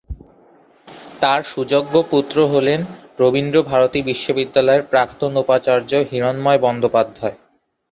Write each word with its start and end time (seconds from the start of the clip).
তাঁর 1.21 1.39
সুযোগ্য 1.43 1.93
পুত্র 2.09 2.37
হলেন 2.45 2.79
রবীন্দ্র 3.19 3.57
ভারতী 3.63 3.99
বিশ্ববিদ্যালয়ের 4.01 4.83
প্রাক্তন 4.83 5.31
উপাচার্য 5.37 5.91
হিরণ্ময় 6.09 6.59
বন্দ্যোপাধ্যায়। 6.59 7.37